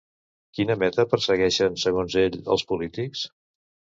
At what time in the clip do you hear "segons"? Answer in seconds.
1.83-2.17